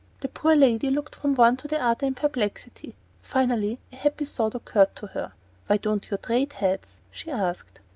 [0.21, 2.95] The poor lady looked from one to the other in perplexity.
[3.21, 5.31] Finally a happy thought occurred to her.
[5.67, 7.79] "Why don't you trade heads?" she asked.